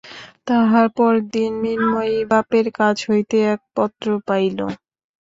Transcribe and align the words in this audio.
তাহার 0.47 0.85
পরদিন 0.97 1.51
মৃন্ময়ী 1.63 2.17
বাপের 2.31 2.67
কাছ 2.79 2.97
হইতে 3.09 3.37
এক 3.53 3.59
পত্র 3.75 4.07
পাইল। 4.27 4.59